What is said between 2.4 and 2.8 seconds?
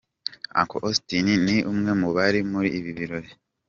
muri